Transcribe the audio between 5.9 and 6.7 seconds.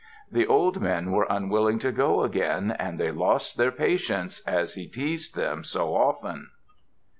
often.